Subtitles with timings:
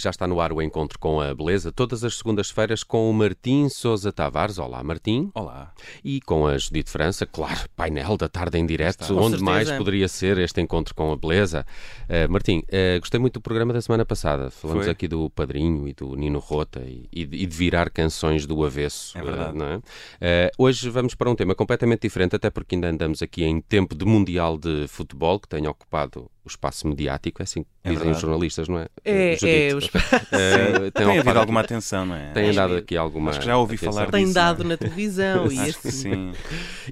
[0.00, 3.68] já está no ar o encontro com a beleza, todas as segundas-feiras com o Martim
[3.68, 4.58] Sousa Tavares.
[4.58, 5.30] Olá, Martim.
[5.34, 5.72] Olá.
[6.04, 9.14] E com a Judite França, claro, painel da tarde em direto, Está.
[9.14, 9.44] Onde certeza.
[9.44, 11.66] mais poderia ser este encontro com a beleza.
[12.08, 14.50] Uh, Martim, uh, gostei muito do programa da semana passada.
[14.50, 14.92] Falamos Foi?
[14.92, 18.64] aqui do Padrinho e do Nino Rota e, e de- e de virar canções do
[18.64, 19.16] avesso.
[19.18, 19.58] É verdade.
[19.58, 19.82] uh,
[20.20, 20.50] é?
[20.58, 24.04] Hoje vamos para um tema completamente diferente, até porque ainda andamos aqui em tempo de
[24.04, 28.16] Mundial de Futebol, que tem ocupado espaço mediático, é assim que É dizem verdade.
[28.16, 28.88] os jornalistas, não é?
[29.04, 29.48] É, Judite?
[29.48, 29.84] é, os...
[30.30, 32.30] Uh, Tem, ocupado havido alguma atenção, não é?
[32.32, 33.30] Tem Acho dado que- aqui alguma.
[33.30, 33.92] Acho que já ouvi atenção.
[33.92, 34.66] falar tem disso, dado é?
[34.66, 35.90] na televisão e assim.
[35.90, 36.32] sim.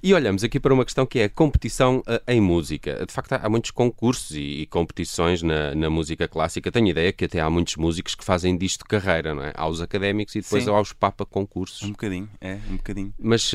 [0.02, 3.04] E olhamos aqui para uma questão que é a competição eh, em música.
[3.06, 6.70] De facto, há muitos concursos e, e competições na, na música clássica.
[6.72, 9.52] Tenho ideia que até há muitos músicos que fazem disto carreira, não é?
[9.54, 10.70] Há os académicos e depois Sim.
[10.70, 11.82] há os papa concursos.
[11.82, 13.14] Um bocadinho, é, um bocadinho.
[13.18, 13.52] Mas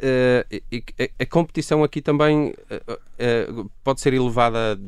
[0.00, 0.62] eh, e-
[0.98, 2.82] e- a, competição aqui também eh,
[3.18, 3.48] eh,
[3.84, 4.78] pode ser elevada a,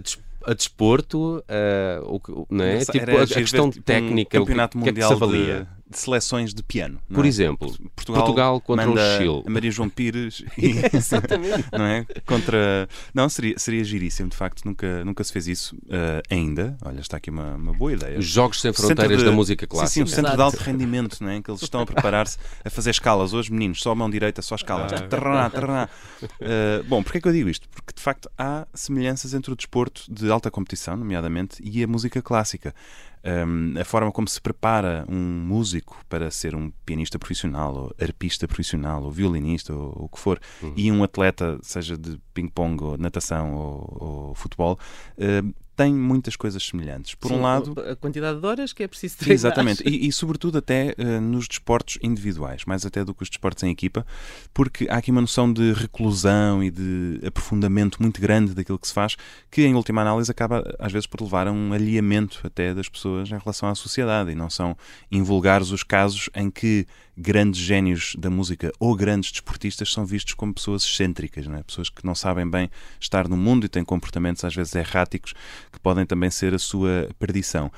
[0.00, 2.76] des- a desporto, eh, o que- não é?
[2.76, 5.00] Era Tipo, a, a questão tipo, técnica, um o que- campeonato o que é que
[5.02, 5.68] se mundial avalia?
[5.90, 7.00] De, seleções de piano.
[7.08, 7.28] não Por é?
[7.28, 9.42] exemplo, Portugal, Portugal contra o Chile.
[9.46, 11.64] a Maria João Pires e, Exatamente.
[11.76, 12.06] não é?
[12.24, 12.88] Contra.
[13.12, 16.76] Não, seria, seria giríssimo, de facto, nunca, nunca se fez isso eh, ainda.
[16.84, 18.18] Olha, está aqui uma, uma boa ideia.
[18.18, 19.90] Os Jogos Sem Fronteiras de- da música Sim, clássica.
[19.92, 21.36] sim, o centro de alto rendimento, não é?
[21.36, 23.32] em que eles estão a preparar-se a fazer escalas.
[23.32, 24.92] Hoje, meninos, só a mão direita, só escalas.
[24.92, 25.06] Ah.
[25.06, 25.88] Tarará, tarará.
[26.22, 27.68] Uh, bom, porquê é que eu digo isto?
[27.68, 32.20] Porque, de facto, há semelhanças entre o desporto de alta competição, nomeadamente, e a música
[32.22, 32.74] clássica.
[33.22, 38.48] Um, a forma como se prepara um músico para ser um pianista profissional, ou arpista
[38.48, 40.72] profissional, ou violinista, ou, ou o que for, Uhum.
[40.76, 43.96] e um atleta, seja de ping-pong, ou natação, ou,
[44.28, 44.78] ou futebol,
[45.18, 47.14] uh, tem muitas coisas semelhantes.
[47.14, 49.34] Por um Sim, lado, A quantidade de horas que é preciso treinar.
[49.34, 53.62] Exatamente, e, e sobretudo até eh, nos desportos individuais, mais até do que os desportos
[53.62, 54.04] em equipa,
[54.52, 58.92] porque há aqui uma noção de reclusão e de aprofundamento muito grande daquilo que se
[58.92, 59.16] faz,
[59.50, 63.30] que em última análise acaba às vezes por levar a um alheamento até das pessoas
[63.30, 64.76] em relação à sociedade, e não são
[65.10, 66.86] invulgares os casos em que
[67.20, 71.62] grandes génios da música ou grandes desportistas são vistos como pessoas excêntricas, é?
[71.62, 75.34] pessoas que não sabem bem estar no mundo e têm comportamentos às vezes erráticos
[75.70, 77.70] que podem também ser a sua perdição.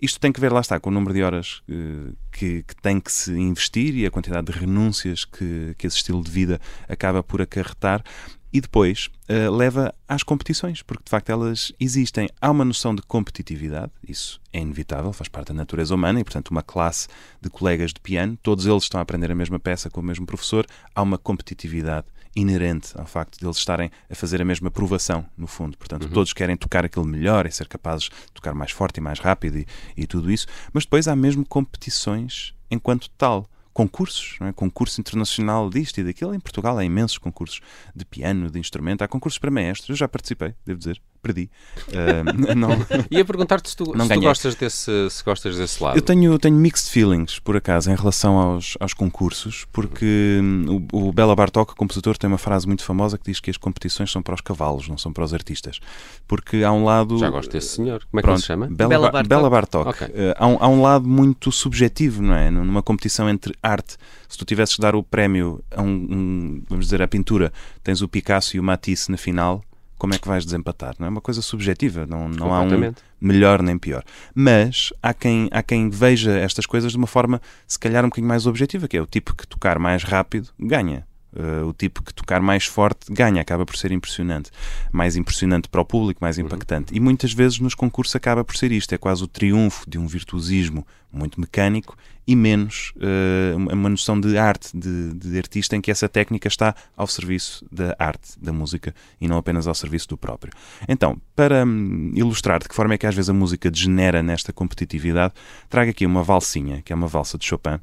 [0.00, 3.00] Isto tem que ver, lá está, com o número de horas eh, que, que tem
[3.00, 7.20] que se investir e a quantidade de renúncias que, que esse estilo de vida acaba
[7.20, 8.04] por acarretar.
[8.52, 12.28] E depois eh, leva às competições, porque de facto elas existem.
[12.40, 16.48] Há uma noção de competitividade, isso é inevitável, faz parte da natureza humana, e portanto,
[16.48, 17.08] uma classe
[17.40, 20.24] de colegas de piano, todos eles estão a aprender a mesma peça com o mesmo
[20.24, 25.26] professor, há uma competitividade inerente ao facto de eles estarem a fazer a mesma provação,
[25.36, 25.76] no fundo.
[25.76, 29.18] Portanto, todos querem tocar aquilo melhor e ser capazes de tocar mais forte e mais
[29.18, 29.66] rápido e,
[29.96, 33.48] e tudo isso, mas depois há mesmo competições enquanto tal.
[33.78, 34.52] Concursos, é?
[34.52, 36.34] concurso internacional disto e daquilo.
[36.34, 37.60] Em Portugal há imensos concursos
[37.94, 39.02] de piano, de instrumento.
[39.02, 39.90] Há concursos para maestros.
[39.90, 41.00] Eu já participei, devo dizer.
[41.22, 41.50] Perdi.
[41.92, 42.70] Ah, não,
[43.10, 45.96] Ia perguntar-te se tu, Não se tu gostas desse, se gostas desse lado.
[45.96, 51.08] eu tenho, tenho mixed feelings, por acaso, em relação aos, aos concursos, porque hum, o,
[51.08, 54.22] o Bela Bartok, compositor, tem uma frase muito famosa que diz que as competições são
[54.22, 55.80] para os cavalos, não são para os artistas.
[56.26, 57.18] Porque há um lado.
[57.18, 58.04] Já gosto desse senhor.
[58.10, 58.66] Como é que Pronto, ele se chama?
[58.70, 59.28] Bela, Bela Ba- Bartok.
[59.28, 59.88] Bela Bartok.
[59.88, 60.08] Ok.
[60.14, 62.50] Eh, há, um, há um lado muito subjetivo, não é?
[62.50, 63.96] Numa competição entre arte.
[64.28, 67.52] Se tu tivesses que dar o prémio a um, um, vamos dizer, a pintura,
[67.82, 69.62] tens o Picasso e o Matisse na final,
[69.98, 70.94] como é que vais desempatar?
[70.98, 74.04] Não é uma coisa subjetiva, não, não há um melhor nem pior.
[74.34, 78.28] Mas há quem, há quem veja estas coisas de uma forma, se calhar, um bocadinho
[78.28, 81.06] mais objetiva, que é o tipo que tocar mais rápido ganha.
[81.38, 84.50] Uh, o tipo que tocar mais forte ganha, acaba por ser impressionante.
[84.90, 86.92] Mais impressionante para o público, mais impactante.
[86.92, 90.06] E muitas vezes nos concursos acaba por ser isto: é quase o triunfo de um
[90.06, 91.96] virtuosismo muito mecânico
[92.26, 96.48] e menos uh, uma- uma noção de arte, de, de artista, em que essa técnica
[96.48, 100.52] está ao serviço da arte, da música e não apenas ao serviço do próprio.
[100.88, 104.52] Então, para hum, ilustrar de que forma é que às vezes a música degenera nesta
[104.52, 105.32] competitividade,
[105.70, 107.78] trago aqui uma valsinha, que é uma valsa de Chopin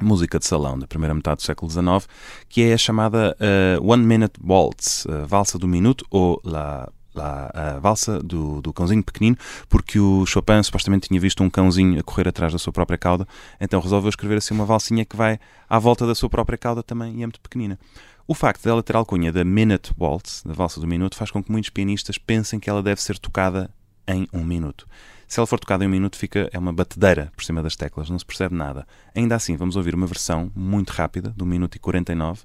[0.00, 2.08] música de salão da primeira metade do século XIX,
[2.48, 7.78] que é a chamada eh, One Minute Waltz, a valsa do minuto ou la, a
[7.80, 9.36] valsa do, do cãozinho pequenino,
[9.68, 13.26] porque o Chopin supostamente tinha visto um cãozinho a correr atrás da sua própria cauda,
[13.60, 15.38] então resolveu escrever assim uma valsinha que vai
[15.68, 17.78] à volta da sua própria cauda também e é muito pequenina.
[18.26, 21.52] O facto dela ter alcunha da Minute Waltz, da valsa do minuto, faz com que
[21.52, 23.70] muitos pianistas pensem que ela deve ser tocada
[24.08, 24.86] em um minuto.
[25.34, 28.08] Se ela for tocada em um minuto, fica, é uma batedeira por cima das teclas,
[28.08, 28.86] não se percebe nada.
[29.12, 32.42] Ainda assim, vamos ouvir uma versão muito rápida, de 1 minuto e 49,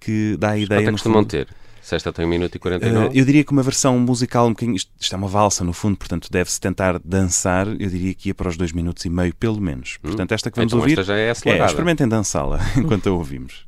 [0.00, 0.80] que dá a ideia.
[0.80, 1.48] Quanto é costumam ter?
[1.82, 3.20] Se esta tem 1 minuto e Uh, 49?
[3.20, 4.74] eu diria que uma versão musical um bocadinho.
[4.74, 7.68] Isto, isto é uma valsa, no fundo, portanto deve-se tentar dançar.
[7.78, 9.98] Eu diria que ia para os dois minutos e meio, pelo menos.
[9.98, 10.98] Portanto, esta que vamos então ouvir.
[10.98, 11.66] esta já é é, acelerada.
[11.70, 13.66] experimentem dançá-la enquanto a ouvimos.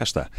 [0.00, 0.30] Cá está.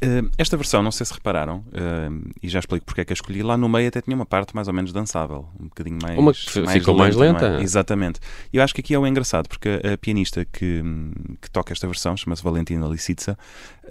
[0.00, 3.14] Uh, esta versão, não sei se repararam, uh, e já explico porque é que a
[3.14, 6.16] escolhi, lá no meio até tinha uma parte mais ou menos dançável, um bocadinho mais.
[6.16, 7.62] Uma que mais ficou mais lenta, é?
[7.62, 8.20] Exatamente.
[8.52, 10.82] E eu acho que aqui é o engraçado, porque a, pianista que,
[11.40, 13.36] que toca esta versão, chama-se Valentina Licitsa,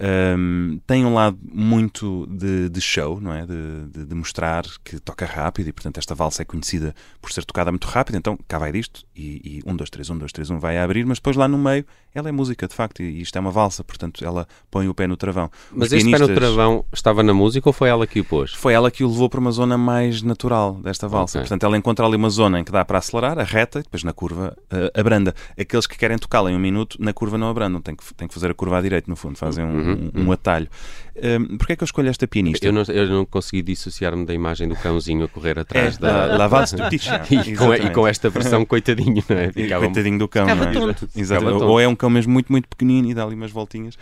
[0.00, 3.44] um, tem um lado muito de, de show, não é?
[3.44, 7.44] De, de, de mostrar que toca rápido e, portanto, esta valsa é conhecida por ser
[7.44, 10.48] tocada muito rápido, então cá vai disto e, e um, dois, três, um, dois, três,
[10.50, 11.84] um vai a abrir, mas depois lá no meio
[12.14, 15.06] ela é música, de facto, e isto é uma valsa, portanto, ela põe o pé
[15.06, 15.50] no travão.
[15.70, 18.24] Mas Os este pé no pianistas- travão estava na música ou foi ela que o
[18.24, 18.52] pôs?
[18.54, 21.38] foi ela que o levou para uma zona mais natural desta valsa.
[21.38, 21.42] Ok.
[21.48, 24.02] Portanto, ela encontra ali uma zona em que dá para acelerar, a reta, e depois
[24.04, 25.34] na curva eh, abranda.
[25.58, 28.34] Aqueles que querem tocá-la em um minuto, na curva não abrandam, tem que, tem que
[28.34, 30.68] fazer a curva à direita, no fundo, fazem um, Uhum, um- um atalho.
[31.22, 32.66] Um, Porquê é que eu escolho esta pianista?
[32.66, 36.26] Eu não, eu não consegui dissociar-me da imagem do cãozinho a correr atrás É, da.
[36.28, 37.40] da La Valse du Petit Chien.
[37.52, 39.52] E com, e com esta versão, coitadinho, não é?
[39.52, 40.72] Ficava- Coitadinho do cão, não é?
[40.72, 41.08] tonto.
[41.16, 41.44] Exato.
[41.44, 41.64] Ou- tonto.
[41.64, 43.96] Ou é um cão mesmo muito, muito pequenino e dá ali umas voltinhas.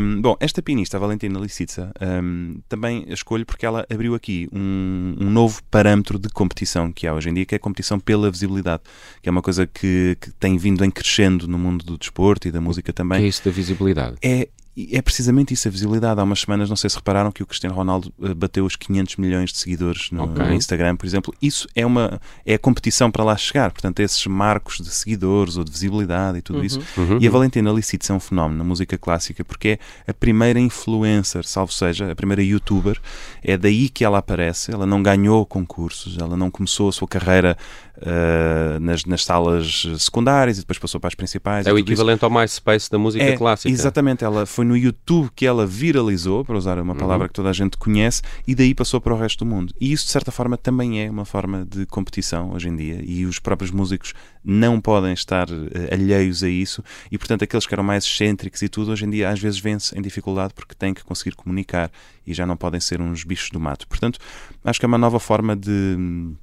[0.00, 1.92] Um, bom, esta pianista, a Valentina Licitsa,
[2.22, 7.06] um, também a escolho porque ela abriu aqui um, um novo parâmetro de competição que
[7.06, 8.82] há hoje em dia, que é a competição pela visibilidade,
[9.22, 12.50] que é uma coisa que, que tem vindo em crescendo no mundo do desporto e
[12.50, 13.26] da música Que é também.
[13.26, 14.16] isso da visibilidade?
[14.22, 14.48] É,
[14.92, 16.18] é precisamente isso, a visibilidade.
[16.20, 19.16] Há umas semanas, não sei se repararam, que o Cristiano Ronaldo eh, bateu os 500
[19.16, 20.44] milhões de seguidores no, Ok.
[20.46, 21.34] no Instagram, por exemplo.
[21.42, 23.70] Isso é uma é a competição para lá chegar.
[23.70, 26.80] Portanto, esses marcos de seguidores ou de visibilidade e tudo isso.
[26.96, 27.18] Uhum.
[27.20, 31.44] E a Valentina Licitz é um fenómeno na música clássica porque é a primeira influencer,
[31.44, 32.98] salvo seja, a primeira youtuber.
[33.42, 34.72] É daí que ela aparece.
[34.72, 37.56] Ela não ganhou concursos, ela não começou a sua carreira
[38.00, 41.66] ah, nas, nas salas secundárias e depois passou para as principais.
[41.66, 41.92] É e o tudo isso.
[41.92, 43.68] equivalente ao MySpace da música É, clássica.
[43.72, 47.52] Exatamente, ela foi no YouTube que ela viralizou, para usar uma palavra que toda a
[47.52, 49.74] gente conhece, e daí passou para o resto do mundo.
[49.80, 53.24] E isso, de certa forma, também é uma forma de competição hoje em dia, e
[53.26, 54.14] os próprios músicos
[54.44, 58.68] não podem estar eh, alheios a isso, e portanto, aqueles que eram mais excêntricos e
[58.68, 61.90] tudo, hoje em dia às vezes vêm-se em dificuldade porque têm que conseguir comunicar
[62.26, 63.86] e já não podem ser uns bichos do mato.
[63.88, 64.18] Portanto,
[64.64, 65.96] acho que é uma nova forma de.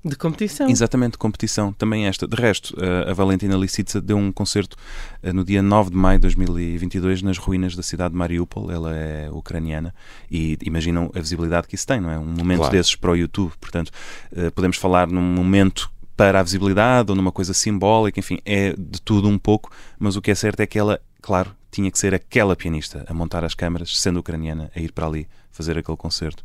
[0.03, 0.69] De competição.
[0.69, 2.27] Exatamente, competição também esta.
[2.27, 4.75] De resto, eh, a Valentina Licitsa deu um concerto
[5.23, 8.71] eh, no dia 9 de maio de 2022 nas ruínas da cidade de Mariupol.
[8.71, 9.93] Ela é ucraniana
[10.29, 12.17] e imaginam a visibilidade que isso tem, não é?
[12.19, 12.71] Um momento Claro.
[12.75, 13.53] desses para o YouTube.
[13.59, 13.91] Portanto,
[14.35, 19.01] eh, podemos falar num momento para a visibilidade ou numa coisa simbólica, enfim, é de
[19.01, 22.13] tudo um pouco, mas o que é certo é que ela, claro, tinha que ser
[22.13, 26.43] aquela pianista a montar as câmaras, sendo ucraniana, a ir para ali fazer aquele concerto.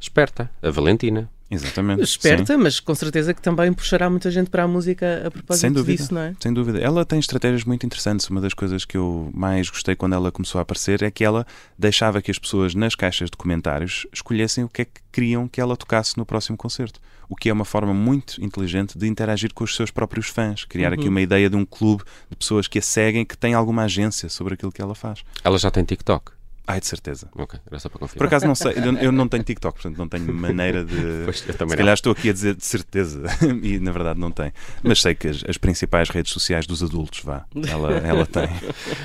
[0.00, 1.30] Esperta, a Valentina.
[1.50, 1.98] Exatamente.
[1.98, 2.02] sim.
[2.04, 5.72] Esperta, mas com certeza que também puxará muita gente para a música a propósito Sem
[5.72, 5.96] dúvida.
[5.96, 6.34] disso, não é?
[6.40, 6.78] Sem dúvida.
[6.80, 8.28] Ela tem estratégias muito interessantes.
[8.28, 11.46] Uma das coisas que eu mais gostei quando ela começou a aparecer é que ela
[11.78, 15.60] deixava que as pessoas nas caixas de comentários escolhessem o que é que queriam que
[15.60, 17.00] ela tocasse no próximo concerto.
[17.28, 20.64] O que é uma forma muito inteligente de interagir com os seus próprios fãs.
[20.64, 23.84] Criar aqui uma ideia de um clube de pessoas que a seguem que tem alguma
[23.84, 25.24] agência sobre aquilo que ela faz.
[25.42, 26.35] Ela já tem TikTok.
[26.66, 27.28] Ai, de certeza.
[27.36, 28.18] Ok, era só para confirmar.
[28.18, 30.96] Por acaso não sei, eu- eu não tenho TikTok, portanto não tenho maneira de.
[31.24, 31.76] Pois, eu também Se não.
[31.78, 33.22] calhar estou aqui a dizer de certeza
[33.62, 34.52] e na verdade não tem.
[34.82, 38.48] Mas sei que as, as principais redes sociais dos adultos, vá, ela, ela tem.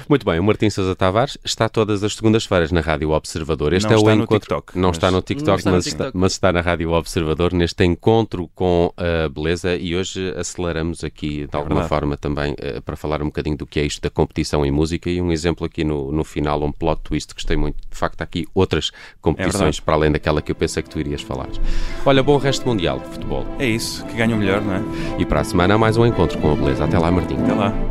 [0.10, 3.74] Muito bem, o Martim Sousa Tavares está todas as segundas-feiras na Rádio Observador.
[3.74, 4.39] Este Não é está o no encontro.
[4.39, 6.08] TikTok, não mas- está no TikTok, Não está no mas, TikTok.
[6.10, 11.48] Está, mas está na Rádio Observador neste encontro com a beleza e hoje aceleramos aqui
[11.48, 11.89] de alguma verdade.
[11.89, 15.10] forma também eh, para falar um bocadinho do que é isto da competição em música
[15.10, 17.75] e um exemplo aqui no, no final, um plot twist que gostei muito.
[17.89, 18.91] De facto, há aqui outras
[19.22, 19.81] competições verdade.
[19.81, 21.48] para além daquela que eu pensei que tu irias falar.
[22.05, 23.46] Olha, bom resto mundial de futebol.
[23.60, 24.81] É isso, que ganha o melhor, não é?
[25.20, 26.86] E para a semana há mais um encontro com a beleza.
[26.86, 27.36] Até lá, Martim.
[27.36, 27.90] Até lá.